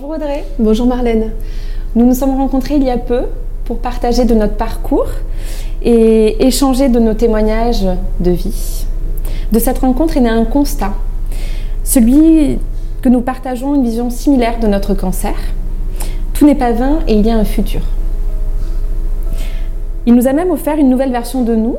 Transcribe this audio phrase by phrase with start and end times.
[0.00, 0.44] Bonjour Audrey.
[0.58, 1.32] Bonjour Marlène.
[1.94, 3.24] Nous nous sommes rencontrés il y a peu
[3.66, 5.08] pour partager de notre parcours
[5.82, 7.84] et échanger de nos témoignages
[8.18, 8.86] de vie.
[9.52, 10.94] De cette rencontre est né un constat,
[11.84, 12.58] celui
[13.02, 15.34] que nous partageons une vision similaire de notre cancer.
[16.32, 17.82] Tout n'est pas vain et il y a un futur.
[20.06, 21.76] Il nous a même offert une nouvelle version de nous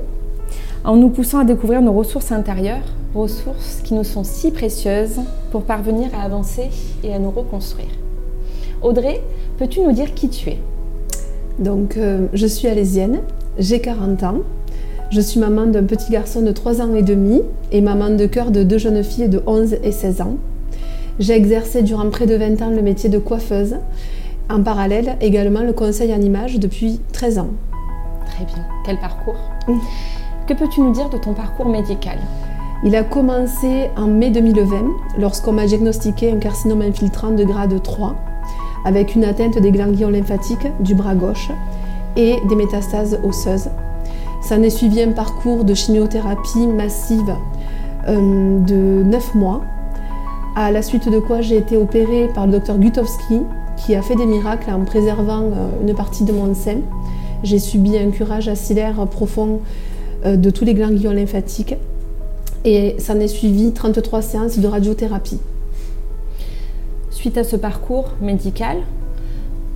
[0.83, 2.85] en nous poussant à découvrir nos ressources intérieures,
[3.15, 6.69] ressources qui nous sont si précieuses pour parvenir à avancer
[7.03, 8.00] et à nous reconstruire.
[8.81, 9.21] Audrey,
[9.57, 10.57] peux-tu nous dire qui tu es?
[11.59, 13.19] Donc, euh, je suis alésienne,
[13.59, 14.37] j'ai 40 ans.
[15.11, 18.49] Je suis maman d'un petit garçon de 3 ans et demi et maman de cœur
[18.49, 20.37] de deux jeunes filles de 11 et 16 ans.
[21.19, 23.75] J'ai exercé durant près de 20 ans le métier de coiffeuse.
[24.49, 27.49] En parallèle, également le conseil en image depuis 13 ans.
[28.25, 28.65] Très bien.
[28.83, 29.37] Quel parcours?
[30.47, 32.17] Que peux-tu nous dire de ton parcours médical?
[32.83, 38.15] Il a commencé en mai 2020 lorsqu'on m'a diagnostiqué un carcinome infiltrant de grade 3
[38.85, 41.49] avec une atteinte des ganglions lymphatiques du bras gauche
[42.15, 43.69] et des métastases osseuses.
[44.41, 47.35] Ça est suivi un parcours de chimiothérapie massive
[48.07, 49.61] euh, de 9 mois,
[50.55, 53.41] à la suite de quoi j'ai été opérée par le docteur Gutowski
[53.77, 56.77] qui a fait des miracles en préservant euh, une partie de mon sein.
[57.43, 59.59] J'ai subi un curage acillaire profond
[60.25, 61.75] euh, de tous les ganglions lymphatiques
[62.65, 65.39] et ça est suivi 33 séances de radiothérapie.
[67.21, 68.77] Suite à ce parcours médical,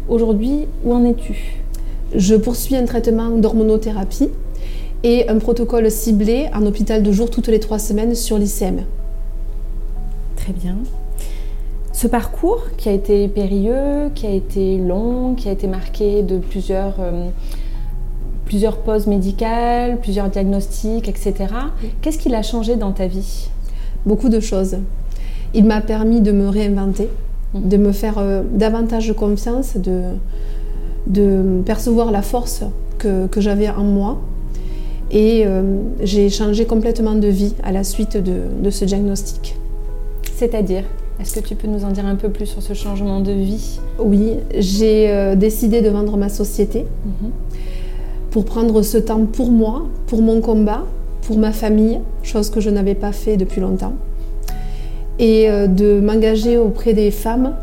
[0.09, 1.61] aujourd'hui, où en es-tu?
[2.15, 4.31] Je poursuis un traitement d'hormonothérapie
[5.03, 8.85] et un protocole ciblé en hôpital de jour toutes les trois semaines sur l'ICM.
[10.37, 10.77] Très bien.
[11.93, 16.39] Ce parcours qui a été périlleux, qui a été long, qui a été marqué de
[16.39, 17.29] plusieurs, euh,
[18.45, 21.35] plusieurs pauses médicales, plusieurs diagnostics, etc.
[22.01, 23.49] Qu'est-ce qu'il a changé dans ta vie?
[24.03, 24.77] Beaucoup de choses.
[25.53, 27.07] Il m'a permis de me réinventer,
[27.55, 30.01] de me faire euh, davantage confiance, de,
[31.07, 32.63] de percevoir la force
[32.97, 34.19] que, que j'avais en moi.
[35.11, 35.61] Et euh,
[36.03, 39.55] j'ai changé complètement de vie à la suite de, de ce diagnostic.
[40.35, 40.83] C'est-à-dire
[41.21, 43.79] Est-ce que tu peux nous en dire un peu plus sur ce changement de vie?
[43.99, 47.29] Oui, j'ai euh, décidé de vendre ma société Mhm.
[48.31, 50.83] pour prendre ce temps pour moi, pour mon combat,
[51.21, 53.93] pour ma famille, chose que je n'avais pas fait depuis longtemps,
[55.19, 57.55] et euh, de m'engager auprès des femmes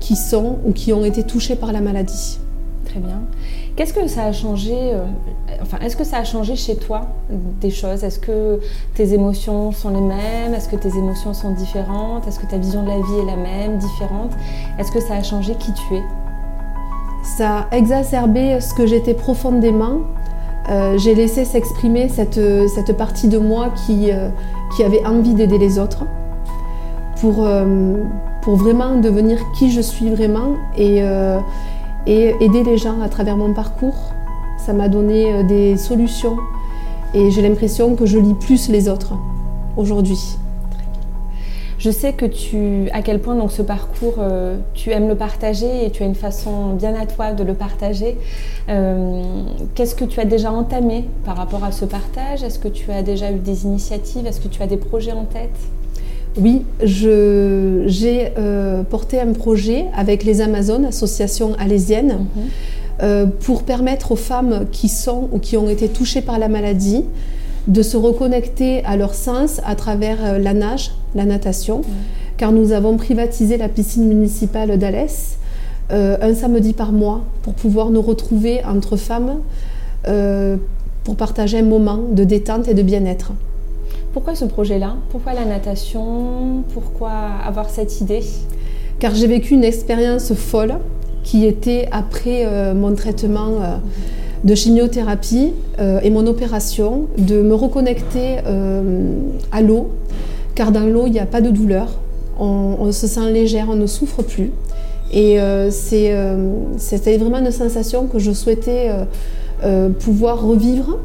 [0.00, 2.38] qui sont ou qui ont été touchées par la maladie.
[2.84, 3.20] Très bien.
[3.76, 5.04] Qu'est-ce que ça a changé euh,
[5.62, 7.08] Enfin, est-ce que ça a changé chez toi
[7.60, 8.02] des choses?
[8.02, 8.60] Est-ce que
[8.94, 10.54] tes émotions sont les mêmes?
[10.54, 12.26] Est-ce que tes émotions sont différentes?
[12.26, 14.32] Est-ce que ta vision de la vie est la même, différente?
[14.78, 16.02] Est-ce que ça a changé qui tu es?
[17.36, 19.98] Ça a exacerbé ce que j'étais profondément.
[20.70, 24.30] Euh, j'ai laissé s'exprimer cette, cette partie de moi qui, euh,
[24.76, 26.04] qui avait envie d'aider les autres
[27.20, 27.96] pour, euh,
[28.42, 31.38] pour vraiment devenir qui je suis vraiment et, euh,
[32.06, 34.12] et aider les gens à travers mon parcours.
[34.58, 36.38] Ça m'a donné euh, des solutions
[37.14, 39.14] et j'ai l'impression que je lis plus les autres
[39.76, 40.38] aujourd'hui.
[41.78, 44.16] Je sais que tu, à quel point donc ce parcours,
[44.74, 48.18] tu aimes le partager et tu as une façon bien à toi de le partager.
[49.74, 52.42] Qu'est-ce que tu as déjà entamé par rapport à ce partage?
[52.42, 54.26] Est-ce que tu as déjà eu des initiatives?
[54.26, 55.56] Est-ce que tu as des projets en tête?
[56.36, 62.26] Oui, j'ai euh, porté un projet avec les Amazones, association alésienne,
[63.02, 67.04] euh, pour permettre aux femmes qui sont ou qui ont été touchées par la maladie
[67.66, 71.80] de se reconnecter à leur sens à travers euh, la nage, la natation,
[72.36, 75.38] car nous avons privatisé la piscine municipale d'Alès
[75.92, 79.38] euh, un samedi par mois pour pouvoir nous retrouver entre femmes
[81.04, 83.32] pour partager un moment de détente et de bien-être.
[84.12, 84.96] Pourquoi ce projet-là?
[85.10, 86.64] Pourquoi la natation?
[86.74, 87.12] Pourquoi
[87.46, 88.24] avoir cette idée?
[88.98, 90.74] Car j'ai vécu une expérience folle
[91.22, 93.76] qui était après euh, mon traitement euh,
[94.42, 98.38] de chimiothérapie euh, et mon opération, de me reconnecter
[99.52, 99.90] à l'eau,
[100.56, 102.00] car dans l'eau, il n'y a pas de douleur,
[102.36, 104.50] on, se sent légère, on ne souffre plus.
[105.12, 105.38] Et
[105.68, 108.90] c'était vraiment une sensation que je souhaitais
[110.00, 110.98] pouvoir revivre.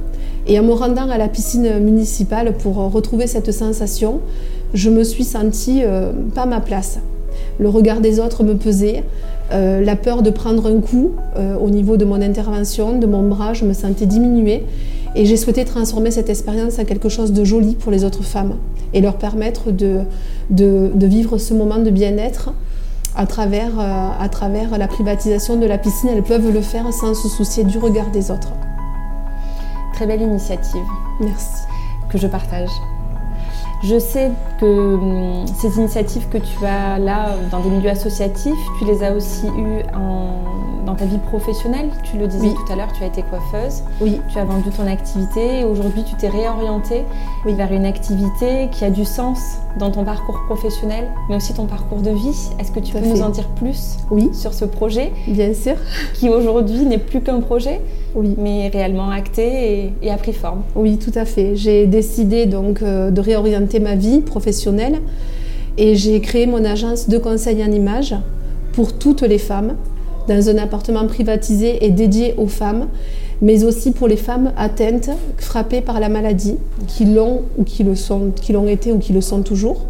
[0.47, 4.19] Et en me rendant à la piscine municipale pour euh, retrouver cette sensation,
[4.74, 7.00] je me suis sentie euh, pas ma place.
[7.59, 9.03] Le regard des autres me pesait,
[9.51, 11.12] euh, la peur de prendre un coup
[11.62, 14.63] au niveau de mon intervention, de mon bras, je me sentais diminuée.
[15.15, 18.56] Et j'ai souhaité transformer cette expérience en quelque chose de joli pour les autres femmes
[18.94, 20.00] et leur permettre de,
[20.50, 22.51] de, de vivre ce moment de bien-être
[23.15, 26.09] à travers, à travers la privatisation de la piscine.
[26.13, 28.51] Elles peuvent le faire sans se soucier du regard des autres.
[29.95, 30.83] Très belle initiative
[31.21, 31.63] Merci.
[32.09, 32.69] que je partage.
[33.83, 38.86] Je sais que hum, ces initiatives que tu as là dans des milieux associatifs, tu
[38.86, 39.83] les as aussi eues
[40.86, 41.89] dans ta vie professionnelle.
[42.03, 43.83] Tu le disais tout à l'heure, tu as été coiffeuse.
[44.01, 44.19] Oui.
[44.30, 47.03] Tu as vendu ton activité et aujourd'hui tu t'es réorientée
[47.45, 52.00] vers une activité qui a du sens dans ton parcours professionnel, mais aussi ton parcours
[52.00, 52.50] de vie.
[52.59, 54.30] Est-ce que tu peux nous en dire plus oui.
[54.33, 55.75] sur ce projet Bien sûr.
[56.15, 57.81] Qui aujourd'hui n'est plus qu'un projet,
[58.15, 58.35] oui.
[58.38, 60.62] mais réellement acté et, a pris forme.
[60.75, 61.56] Oui, tout à fait.
[61.56, 65.00] J'ai décidé donc euh, de réorienter ma vie professionnelle
[65.77, 68.15] et j'ai créé mon agence de conseil en images
[68.73, 69.75] pour toutes les femmes
[70.27, 72.88] dans un appartement privatisé et dédié aux femmes,
[73.41, 76.57] mais aussi pour les femmes atteintes, frappées par la maladie,
[76.88, 79.85] qui l'ont ou qui le sont, qui l'ont été ou qui le sont toujours,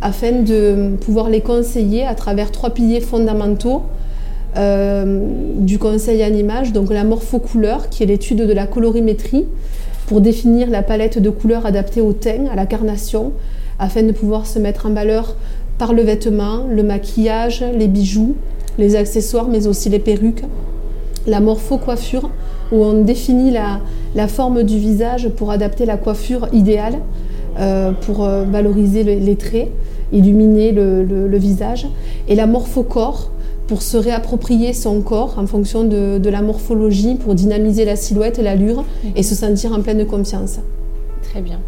[0.00, 3.82] afin de pouvoir les conseiller à travers trois piliers fondamentaux
[4.56, 9.46] du conseil en image, donc la morphocouleur, qui est l'étude de la colorimétrie,
[10.06, 13.32] pour définir la palette de couleurs adaptée au teint, à la carnation,
[13.78, 15.36] afin de pouvoir se mettre en valeur
[15.78, 18.34] par le vêtement, le maquillage, les bijoux,
[18.78, 20.44] les accessoires, mais aussi les perruques.
[21.26, 22.30] La morpho-coiffure,
[22.70, 26.98] où on définit la, forme du visage pour adapter la coiffure idéale,
[27.58, 29.70] euh, pour euh, valoriser les, traits,
[30.12, 31.86] illuminer le, visage.
[32.28, 33.30] Et la morphocorps,
[33.66, 38.38] pour se réapproprier son corps en fonction de, de la morphologie, pour dynamiser la silhouette
[38.38, 38.84] et l'allure
[39.16, 40.58] et se sentir en pleine confiance.
[41.22, 41.60] Très bien.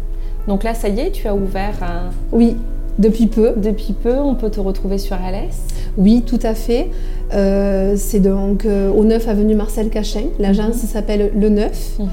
[0.47, 2.09] Donc là, ça y est, tu as ouvert un...
[2.31, 2.55] Oui,
[2.99, 3.53] depuis peu.
[3.57, 5.55] Depuis peu, on peut te retrouver sur Alès
[5.97, 6.89] Oui, tout à fait.
[7.33, 10.25] Euh, c'est donc euh, au 9 avenue Marcel Cachin.
[10.39, 10.89] L'agence mhm.
[10.89, 11.97] s'appelle Le 9.
[11.99, 12.07] Mhm.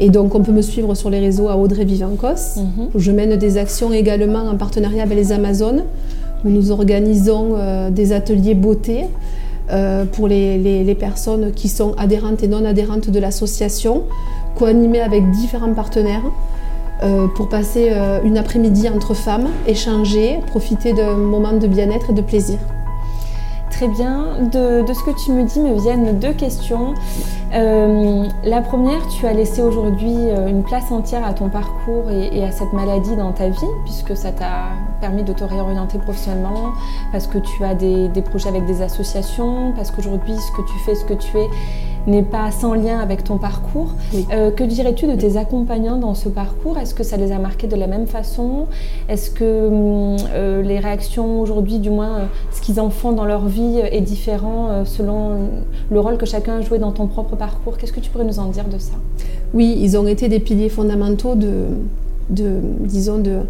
[0.00, 2.56] Et donc, on peut me suivre sur les réseaux à Audrey Vivancos.
[2.56, 2.88] Mhm.
[2.94, 5.84] Je mène des actions également en partenariat avec les Amazones,
[6.44, 9.06] nous organisons euh, des ateliers beauté.
[10.12, 14.02] pour les, personnes qui sont adhérentes et non adhérentes de l'association,
[14.56, 16.26] co-animées avec différents partenaires.
[17.02, 22.12] Euh, pour passer euh, une après-midi entre femmes, échanger, profiter d'un moment de bien-être et
[22.12, 22.58] de plaisir.
[23.72, 24.36] Très bien.
[24.52, 26.94] De, ce que tu me dis me viennent deux questions.
[27.54, 30.14] Euh, la première, tu as laissé aujourd'hui
[30.46, 34.30] une place entière à ton parcours et, à cette maladie dans ta vie, puisque ça
[34.30, 34.68] t'a
[35.00, 36.72] permis de te réorienter professionnellement,
[37.10, 40.94] parce que tu as des projets avec des associations, parce qu'aujourd'hui, ce que tu fais,
[40.94, 41.48] ce que tu es,
[42.06, 43.94] n'est pas sans lien avec ton parcours.
[44.32, 46.78] Euh, que dirais-tu de tes accompagnants dans ce parcours?
[46.78, 48.66] Est-ce que ça les a marqués de la même façon?
[49.08, 53.24] Est-ce que hum, euh, les réactions aujourd'hui, du moins euh, ce qu'ils en font dans
[53.24, 55.38] leur vie, est différent selon
[55.90, 57.76] le rôle que chacun a joué dans ton propre parcours?
[57.76, 58.94] Qu'est-ce que tu pourrais nous en dire de ça?
[59.54, 61.66] Oui, ils ont été des piliers fondamentaux de,
[62.30, 63.40] de disons, de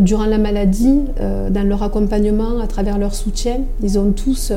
[0.00, 1.00] durant la maladie,
[1.50, 4.50] dans leur accompagnement, à travers leur soutien, ils ont tous,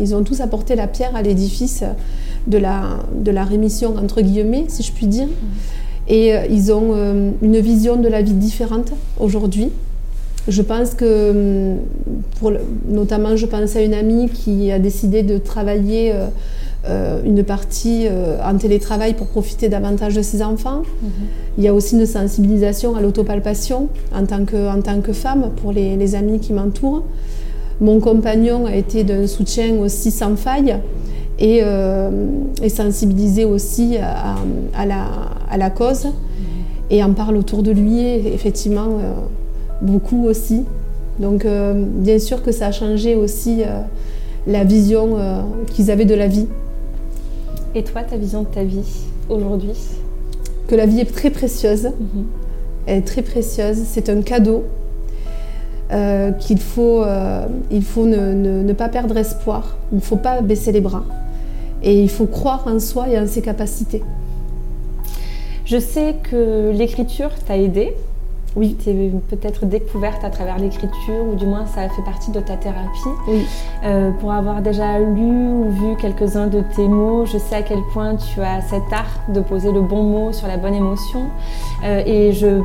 [0.00, 1.84] ils ont tous apporté la pierre à l'édifice
[2.46, 5.28] de la, de la rémission, entre guillemets, si je puis dire.
[6.08, 9.70] Et euh, ils ont euh, une vision de la vie différente aujourd'hui.
[10.46, 11.78] Je pense que, hum,
[12.38, 12.52] pour
[12.86, 16.12] notamment, je pense à une amie qui a décidé de travailler
[16.86, 18.06] euh, une partie
[18.44, 20.82] en télétravail pour profiter davantage de ses enfants.
[21.02, 21.10] Mhm.
[21.56, 25.50] Il y a aussi une sensibilisation à l'autopalpation en, tant que, en tant que femme
[25.62, 27.04] pour les, les amis qui m'entourent.
[27.80, 30.76] Mon compagnon a été d'un soutien aussi sans faille
[31.38, 32.10] et, euh,
[32.68, 35.06] sensibiliser aussi à, la,
[35.50, 36.06] à, la, cause.
[36.90, 39.12] Et en parle autour de lui, effectivement, euh,
[39.82, 40.64] beaucoup aussi.
[41.18, 43.62] Donc, euh, bien sûr que ça a changé aussi
[44.46, 45.16] la vision
[45.72, 46.46] qu'ils avaient de la vie.
[47.74, 48.84] Et toi, ta vision de ta vie
[49.28, 49.74] aujourd'hui?
[50.68, 51.84] Que la vie est très précieuse.
[51.84, 52.24] Mhm.
[52.86, 53.78] Elle est très précieuse.
[53.86, 54.64] C'est un cadeau.
[56.40, 57.04] qu'il faut,
[57.70, 61.04] il faut ne, ne, pas perdre espoir, il ne faut pas baisser les bras.
[61.84, 64.02] Et il faut croire en soi et en ses capacités.
[65.64, 67.94] Je sais que l'écriture t'a aidé.
[68.56, 68.76] Oui.
[68.82, 72.40] Tu es peut-être découverte à travers l'écriture, ou du moins ça a fait partie de
[72.40, 73.00] ta thérapie.
[73.28, 73.44] Oui.
[73.84, 77.80] Euh, pour avoir déjà lu ou vu quelques-uns de tes mots, je sais à quel
[77.92, 81.26] point tu as cet art de poser le bon mot sur la bonne émotion.
[81.84, 82.60] Euh, et je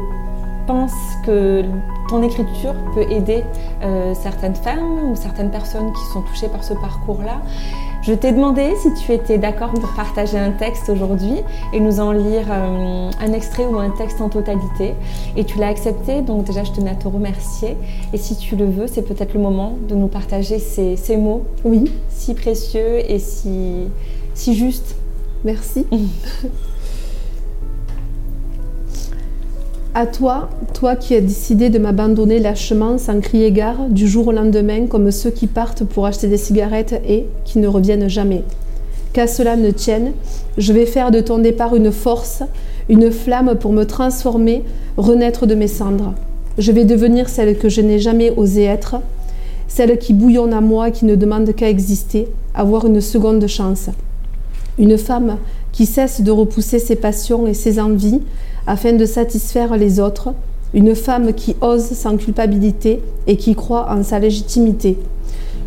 [0.68, 0.94] pense
[1.26, 1.64] que
[2.10, 3.44] ton écriture peut aider
[3.84, 7.42] euh, certaines femmes ou certaines personnes qui sont touchées par ce parcours-là.
[8.02, 11.36] Je t'ai demandé si tu étais d'accord pour partager un texte aujourd'hui
[11.74, 14.94] et nous en lire euh, un extrait ou un texte en totalité.
[15.36, 17.76] Et tu l'as accepté, donc déjà je tenais à te remercier.
[18.14, 21.44] Et si tu le veux, c'est peut-être le moment de nous partager ces, ces mots
[21.66, 21.92] oui.
[22.10, 23.90] si précieux et si,
[24.34, 24.96] si justes.
[25.44, 25.86] Merci.
[30.00, 34.32] À toi, toi qui as décidé de m'abandonner lâchement sans crier gare du jour au
[34.32, 38.46] lendemain comme ceux qui partent pour acheter des cigarettes et qui ne reviennent jamais.
[39.12, 40.14] Qu'à cela ne tienne,
[40.58, 42.44] je vais faire de ton départ une force,
[42.88, 44.64] une flamme pour me transformer,
[44.96, 46.14] renaître de mes cendres.
[46.58, 49.02] Je vais devenir celle que je n'ai jamais osé être,
[49.68, 53.90] celle qui bouillonne à moi et qui ne demande qu'à exister, avoir une seconde chance.
[54.78, 55.40] Une femme
[55.74, 58.22] qui cesse de repousser ses passions et ses envies
[58.70, 60.30] afin de satisfaire les autres,
[60.76, 65.00] une femme qui ose sans culpabilité et qui croit en sa légitimité.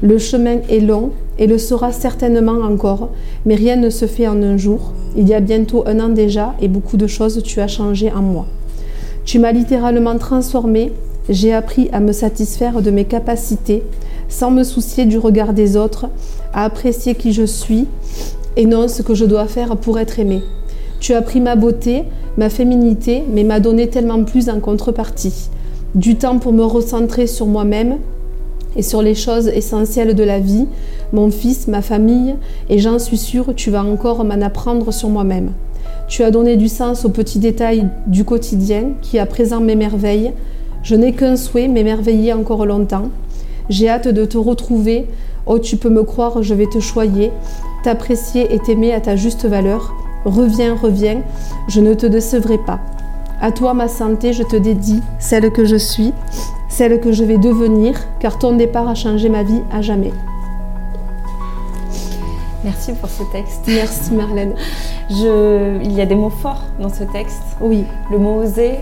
[0.02, 3.10] Le chemin est long et le sera certainement encore,
[3.44, 4.92] mais rien ne se fait en un jour.
[5.16, 8.22] Il y a bientôt un an déjà et beaucoup de choses tu as changé en
[8.22, 8.46] moi.
[9.24, 10.92] Tu m'as littéralement transformée,
[11.28, 13.82] j'ai appris à me satisfaire de mes capacités
[14.28, 16.06] sans me soucier du regard des autres,
[16.54, 17.88] à apprécier qui je suis
[18.56, 20.42] et non ce que je dois faire pour être aimée.
[21.02, 22.04] Tu as pris ma beauté,
[22.38, 25.50] ma féminité, mais m'as donné tellement plus en contrepartie.
[25.96, 27.96] Du temps pour me recentrer sur moi-même
[28.76, 30.68] et sur les choses essentielles de la vie,
[31.12, 32.36] mon fils, ma famille,
[32.68, 35.50] et j'en suis sûre, tu vas encore m'en apprendre sur moi-même.
[36.06, 40.30] Tu as donné du sens aux petits détails du quotidien qui à présent m'émerveillent.
[40.84, 43.08] Je n'ai qu'un souhait, m'émerveiller encore longtemps.
[43.68, 45.08] J'ai hâte de te retrouver.
[45.46, 47.32] Oh, tu peux me croire, je vais te choyer,
[47.82, 49.92] t'apprécier et t'aimer à ta juste valeur.
[50.24, 51.22] Reviens, reviens,
[51.68, 52.78] je ne te décevrai pas.
[53.40, 56.12] À toi, ma santé, je te dédie celle que je suis,
[56.68, 60.12] celle que je vais devenir, car ton départ a changé ma vie à jamais.
[62.64, 63.62] Merci pour ce texte.
[63.66, 64.54] Merci Marlène.
[65.10, 65.80] Je...
[65.82, 67.42] Il y a des mots forts dans ce texte.
[67.60, 67.84] Oui.
[68.10, 68.78] Le mot oser,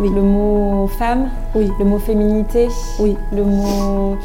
[0.00, 0.08] Oui.
[0.14, 1.68] le mot femme, Oui.
[1.80, 2.68] le mot féminité,
[3.00, 3.16] Oui.
[3.32, 4.16] le mot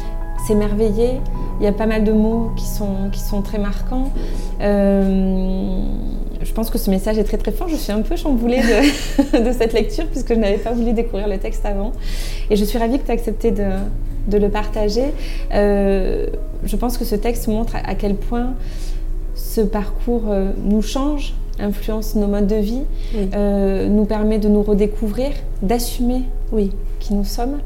[0.46, 1.20] s'émerveiller.
[1.58, 4.10] Il y a pas mal de mots qui sont, qui sont très marquants.
[4.60, 5.82] Euh,
[6.50, 7.68] je pense que ce message est très très fort.
[7.68, 11.28] Je suis un peu chamboulée de, de cette lecture puisque je n'avais pas voulu découvrir
[11.28, 11.92] le texte avant.
[12.50, 13.66] Et je suis ravie que tu aies accepté de,
[14.26, 15.04] de le partager.
[15.54, 16.26] Euh,
[16.64, 18.54] je pense que ce texte montre à, à quel point
[19.36, 22.82] ce parcours euh, nous change, influence nos modes de vie,
[23.14, 23.28] Oui.
[23.36, 25.30] euh, nous permet de nous redécouvrir,
[25.62, 26.72] d'assumer Oui.
[26.98, 27.58] qui nous sommes,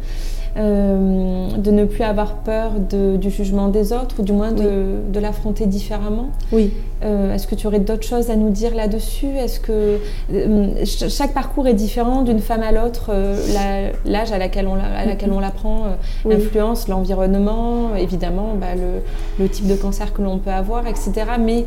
[0.56, 5.00] euh, de ne plus avoir peur de- du jugement des autres, ou du moins de,
[5.12, 6.28] de l'affronter différemment.
[6.52, 6.72] Oui.
[7.04, 9.26] Euh, Est-ce que tu aurais d'autres choses à nous dire là-dessus?
[9.36, 9.98] Est-ce que
[10.32, 13.10] euh, ch- chaque parcours est différent d'une femme à l'autre
[13.52, 15.82] la- L'âge à laquelle on la- à laquelle on l'apprend
[16.24, 16.36] Oui.
[16.36, 21.12] influence l'environnement, évidemment, bah, le, le type de cancer que l'on peut avoir, etc.
[21.40, 21.64] Mais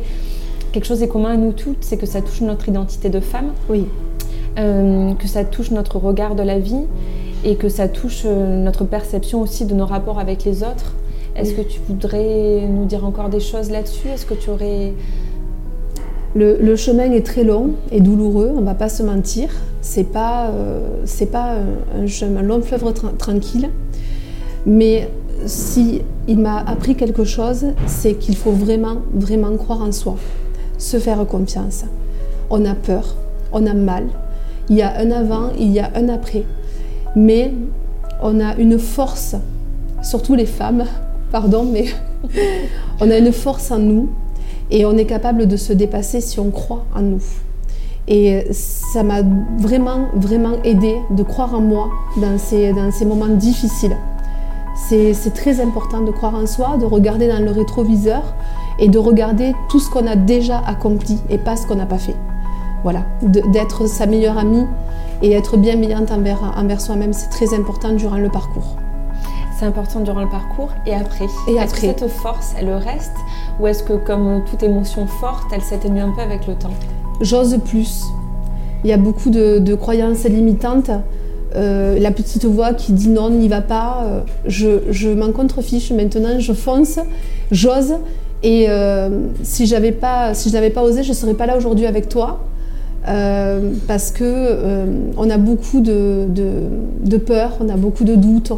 [0.72, 3.52] quelque chose est commun à nous toutes, c'est que ça touche notre identité de femme
[3.68, 3.86] Oui.
[4.58, 6.84] euh, que ça touche notre regard de la vie
[7.44, 10.94] et que ça touche euh, notre perception aussi de nos rapports avec les autres.
[11.36, 14.08] Est-ce que tu voudrais nous dire encore des choses là-dessus?
[14.08, 14.92] Est-ce que tu aurais...
[16.34, 19.48] Le, le chemin est très long et douloureux, on va pas se mentir.
[19.80, 23.70] C'est pas, euh, c'est pas un, un chemin, un long fleuve tra- tranquille.
[24.66, 25.08] Mais
[25.46, 30.16] si il m'a appris quelque chose, c'est qu'il faut vraiment, vraiment croire en soi,
[30.76, 31.84] se faire confiance.
[32.50, 33.14] On a peur,
[33.52, 34.08] on a mal.
[34.68, 36.44] Il y a un avant, il y a un après.
[37.16, 37.52] Mais
[38.22, 39.36] on a une force,
[40.02, 40.84] surtout les femmes,
[41.32, 41.86] pardon, mais
[43.00, 44.08] on a une force en nous
[44.70, 47.22] et on est capable de se dépasser si on croit en nous.
[48.06, 49.20] Et ça m'a
[49.58, 53.96] vraiment, vraiment aidé de croire en moi dans ces, dans ces moments difficiles.
[54.88, 58.22] C'est c'est très important de croire en soi, de regarder dans le rétroviseur
[58.78, 61.98] et de regarder tout ce qu'on a déjà accompli et pas ce qu'on n'a pas
[61.98, 62.14] fait.
[62.82, 64.66] Voilà, d'être sa meilleure amie
[65.22, 68.76] et être bienveillante envers, envers soi-même, c'est très important durant le parcours.
[69.58, 71.26] C'est important durant le parcours et après.
[71.48, 73.16] Et Est-ce que cette force, elle reste
[73.58, 76.70] Ou est-ce que comme toute émotion forte, elle s'atténue un peu avec le temps?
[77.20, 78.04] J'ose plus.
[78.84, 80.90] Il y a beaucoup de, de croyances limitantes.
[81.56, 84.04] Euh, la petite voix qui dit non, n'y va pas.
[84.04, 87.00] Euh, je je m'en contrefiche maintenant, je fonce,
[87.50, 87.94] j'ose.
[88.44, 89.08] Et euh,
[89.42, 89.68] si
[90.00, 92.38] pas, si je n'avais pas osé, je serais pas là aujourd'hui avec toi.
[93.08, 94.84] Euh, parce que euh,
[95.16, 98.52] on a beaucoup de, de, peur, on a beaucoup de doutes,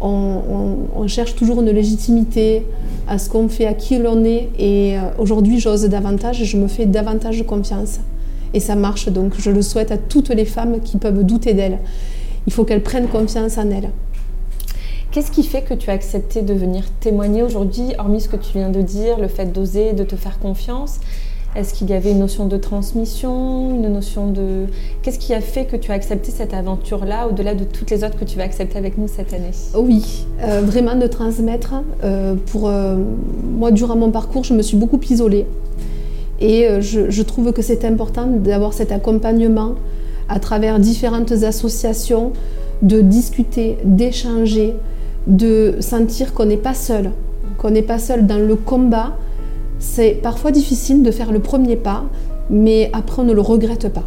[0.00, 2.64] on, cherche toujours une légitimité
[3.06, 4.48] à ce qu'on fait, à qui l'on est.
[4.58, 8.00] Et euh, aujourd'hui, j'ose davantage, je me fais davantage confiance.
[8.54, 11.78] Et ça marche, donc je le souhaite à toutes les femmes qui peuvent douter d'elles.
[12.46, 13.90] Il faut qu'elles prennent confiance en elles.
[15.12, 18.52] Qu'est-ce qui fait que tu as accepté de venir témoigner aujourd'hui, hormis ce que tu
[18.54, 20.98] viens de dire, le fait d'oser, de te faire confiance?
[21.54, 24.64] Est-ce qu'il y avait une notion de transmission, une notion de...
[25.02, 28.18] Qu'est-ce qui a fait que tu as accepté cette aventure-là, au-delà de toutes les autres
[28.18, 29.50] que tu vas accepter avec nous cette année?
[29.74, 31.74] Oui, euh, vraiment de transmettre.
[32.04, 32.96] euh, pour euh,
[33.44, 35.46] moi, durant mon parcours, je me suis beaucoup isolée.
[36.40, 39.74] Et je trouve que c'est important d'avoir cet accompagnement
[40.28, 42.32] à travers différentes associations,
[42.80, 44.74] de discuter, d'échanger,
[45.28, 47.12] de sentir qu'on n'est pas seul,
[47.58, 49.12] qu'on n'est pas seul dans le combat.
[49.84, 52.04] C'est parfois difficile de faire le premier pas,
[52.48, 54.04] mais après on ne le regrette pas.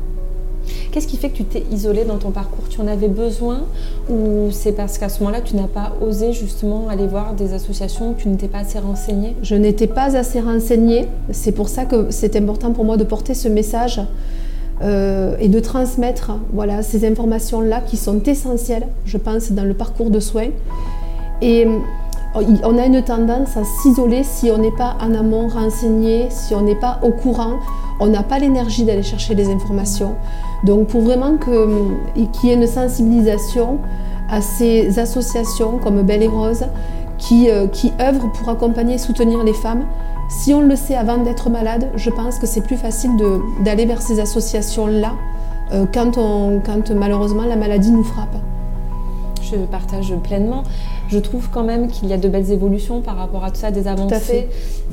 [0.91, 2.63] Qu'est-ce qui fait que tu t'es isolée dans ton parcours?
[2.69, 3.65] Tu en avais besoin
[4.09, 8.15] ou c'est parce qu'à ce moment-là, tu n'as pas osé justement aller voir des associations,
[8.17, 9.35] tu n'étais pas assez renseignée?
[9.43, 11.07] Je n'étais pas assez renseignée.
[11.31, 14.01] C'est pour ça que c'est important pour moi de porter ce message.
[14.81, 20.09] Euh, et de transmettre voilà, ces informations-là qui sont essentielles, je pense, dans le parcours
[20.09, 20.49] de soins.
[21.41, 21.67] Et
[22.35, 26.61] on a une tendance à s'isoler si on n'est pas en amont renseigné, si on
[26.61, 27.59] n'est pas au courant,
[27.99, 30.15] on n'a pas l'énergie d'aller chercher des informations.
[30.63, 33.79] Donc pour vraiment qu'il y ait une sensibilisation
[34.29, 36.65] à ces associations comme Belle et Rose
[37.17, 39.85] qui, euh, qui œuvrent pour accompagner et soutenir les femmes,
[40.27, 43.11] si on le sait avant d'être malade, je pense que c'est plus facile
[43.63, 45.13] d'aller vers ces associations-là
[45.71, 48.35] euh, quand malheureusement la maladie nous frappe.
[49.41, 50.63] Je partage pleinement
[51.09, 53.71] je trouve quand même qu'il y a de belles évolutions par rapport à tout ça,
[53.71, 54.47] des avancées,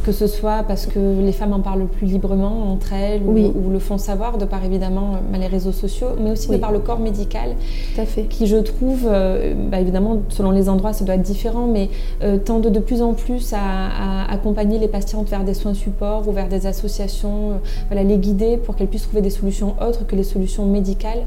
[0.05, 3.79] que ce soit parce que les femmes en parlent plus librement entre elles ou, le
[3.79, 6.99] font savoir de par évidemment euh, les réseaux sociaux, mais aussi de par le corps
[6.99, 7.57] médical,
[7.95, 8.25] fait.
[8.25, 11.89] qui je trouve, euh, bah, évidemment selon les endroits ça doit être différent, mais
[12.23, 16.33] euh, tendent de plus en plus à, accompagner les patientes vers des soins supports ou
[16.33, 20.25] vers des associations, voilà, les guider pour qu'elles puissent trouver des solutions autres que les
[20.25, 21.23] solutions médicales,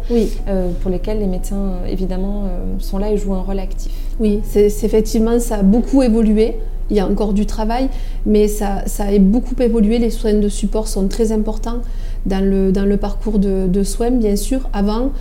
[0.82, 2.44] pour lesquelles les médecins évidemment
[2.80, 3.92] sont là et jouent un rôle actif.
[4.20, 6.56] Oui, c'est effectivement, ça a beaucoup évolué.
[6.90, 7.90] Il y a encore du travail,
[8.26, 9.98] mais ça, a beaucoup évolué.
[9.98, 11.80] Les soins de support sont très importants
[12.26, 15.12] dans le, dans le parcours de, soins, bien sûr, avant,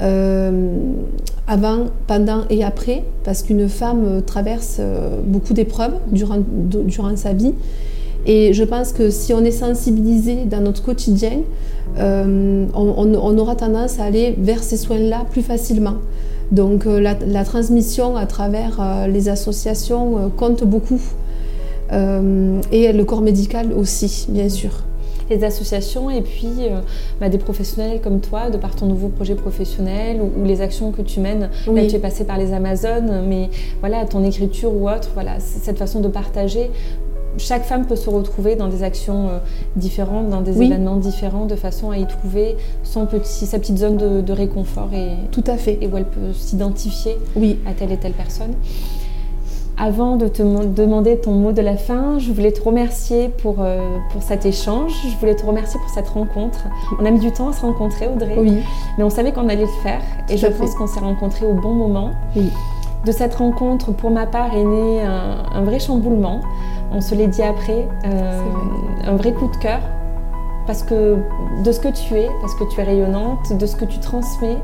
[0.00, 0.76] euh,
[1.46, 7.52] avant, pendant et après, parce qu'une femme traverse euh, beaucoup d'épreuves durant, durant sa vie.
[8.24, 11.40] Et je pense que si on est sensibilisé dans notre quotidien,
[11.98, 15.96] euh, on, aura tendance à aller vers ces soins-là plus facilement.
[16.52, 21.00] Donc euh, la, transmission à travers euh, les associations euh, compte beaucoup.
[21.90, 24.70] et le corps médical aussi, bien sûr
[25.30, 26.52] les associations et puis
[27.20, 31.00] bah, des professionnels comme toi, de par ton nouveau projet professionnel ou, les actions que
[31.00, 31.48] tu mènes.
[31.72, 33.48] Là, tu es passé par les Amazones, mais
[33.80, 36.70] voilà, ton écriture ou autre, voilà, cette façon de partager
[37.38, 39.38] chaque femme peut se retrouver dans des actions euh,
[39.76, 43.96] différentes, dans des événements différents, de façon à y trouver son petit, sa petite zone
[43.96, 45.78] de, réconfort et, Tout à fait.
[45.80, 47.16] et où elle peut s'identifier
[47.66, 48.54] à telle et telle personne.
[49.78, 53.80] Avant de te demander ton mot de la fin, je voulais te remercier pour, euh,
[54.12, 54.92] pour cet échange.
[55.10, 56.58] Je voulais te remercier pour cette rencontre.
[57.00, 58.36] On a mis du temps à se rencontrer, Audrey.
[58.38, 58.58] Oui.
[58.98, 60.00] Mais on savait qu'on allait le faire.
[60.28, 62.10] et je pense qu'on s'est rencontrés au bon moment.
[62.36, 62.50] Oui.
[63.04, 66.40] De cette rencontre, pour ma part, est né un, vrai chamboulement.
[66.92, 68.40] On se l'est dit après, euh,
[69.04, 69.80] un vrai coup de cœur.
[70.66, 71.16] Parce que
[71.64, 74.58] de ce que tu es, parce que tu es rayonnante, de ce que tu transmets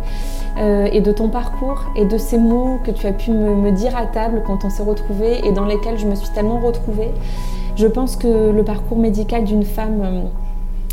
[0.57, 3.97] euh, et de ton parcours et de ces mots que tu as pu me, dire
[3.97, 7.13] à table quand on s'est retrouvés et dans lesquels je me suis tellement retrouvée,
[7.75, 10.23] je pense que le parcours médical d'une femme euh,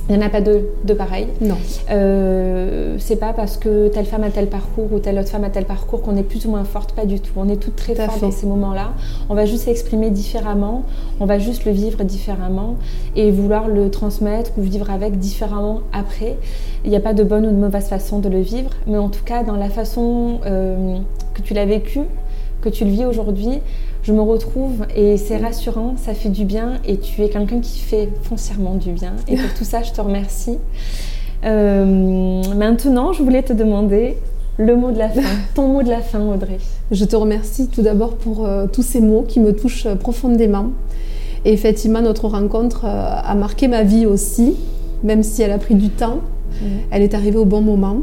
[0.08, 1.28] il n'y en a pas deux de pareil.
[1.42, 1.58] Non.
[1.90, 5.50] Euh, c'est pas parce que telle femme a tel parcours ou telle autre femme a
[5.50, 7.34] tel parcours qu'on est plus ou moins forte, pas du tout.
[7.38, 8.94] On est toutes très fortes dans ces moments-là.
[9.30, 10.84] On va juste s'exprimer différemment,
[11.20, 12.76] on va juste le vivre différemment
[13.16, 16.38] et vouloir le transmettre ou vivre avec différemment après.
[16.84, 19.10] Il n'y a pas de bonne ou de mauvaise façon de le vivre, mais en
[19.10, 20.98] tout cas, dans la façon euh,
[21.34, 22.02] que tu l'as vécu,
[22.66, 23.60] que tu le vis aujourd'hui,
[24.02, 27.80] je me retrouve et c'est rassurant, ça fait du bien et tu es quelqu'un qui
[27.80, 29.14] fait foncièrement du bien.
[29.28, 30.58] Et pour tout ça, je te remercie.
[31.46, 34.18] Euh, maintenant, je voulais te demander
[34.58, 35.22] le mot de la fin,
[35.54, 36.58] ton mot de la fin, Audrey.
[36.90, 40.72] Je te remercie tout d'abord pour euh, tous ces mots qui me touchent profondément.
[41.46, 44.56] Et effectivement, notre rencontre euh, a marqué ma vie aussi,
[45.04, 46.18] même si elle a pris du temps.
[46.62, 46.66] Mmh.
[46.90, 47.98] Elle est arrivée au bon moment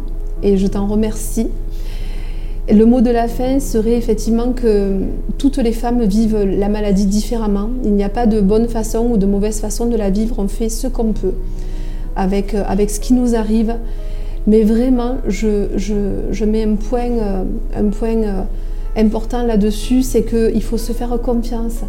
[0.44, 1.48] et je t'en remercie.
[2.70, 5.01] Le mot de la fin serait effectivement que
[5.37, 7.70] toutes les femmes vivent la maladie différemment.
[7.85, 10.37] Il n'y a pas de bonne façon ou de mauvaise façon de la vivre.
[10.38, 11.35] On fait ce qu'on peut
[12.14, 13.75] avec, euh, ce qui nous arrive.
[14.46, 17.44] Mais vraiment, je, je, mets un point, euh,
[17.77, 18.42] euh,
[18.96, 21.81] important là-dessus, c'est qu'il faut se faire confiance.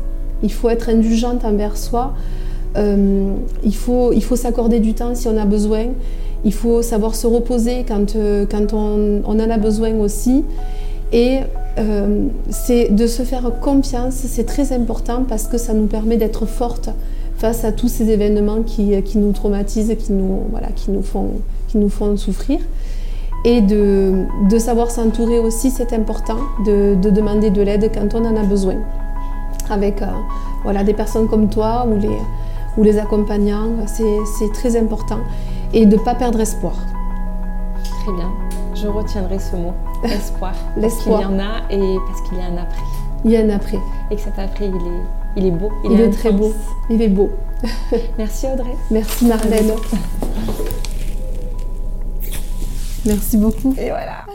[0.42, 2.14] Il faut être indulgente envers soi.
[2.76, 5.86] il faut, il faut s'accorder du temps si on a besoin.
[6.46, 10.44] Il faut savoir se reposer quand, euh, on, en a besoin aussi.
[11.12, 11.40] Et
[11.78, 16.46] euh, c'est de se faire confiance, c'est très important parce que ça nous permet d'être
[16.46, 16.90] forte
[17.38, 21.32] face à tous ces événements qui, qui, nous traumatisent, qui nous, voilà, qui nous, font,
[21.68, 22.60] qui nous font souffrir.
[23.46, 24.26] Et de,
[24.58, 28.76] savoir s'entourer aussi, c'est important, de, de, demander de l'aide quand on en a besoin.
[29.70, 30.06] Avec euh,
[30.64, 32.18] voilà, des personnes comme toi ou les,
[32.78, 35.20] ou les accompagnants, c'est très important
[35.74, 36.76] et de ne pas perdre espoir.
[38.04, 38.32] Très bien,
[38.76, 40.54] je retiendrai ce mot, espoir.
[40.80, 42.84] parce qu'il y en a et parce qu'il y a un après.
[43.26, 43.80] Il y a un après.
[44.12, 45.02] Et que cet après, il est,
[45.38, 45.72] il est beau.
[45.86, 46.54] Il, est, très beau.
[46.90, 47.30] Il est beau.
[48.18, 48.76] Merci Audrey.
[48.92, 49.72] Merci Marlène.
[53.06, 53.74] Merci beaucoup.
[53.78, 54.26] Et voilà.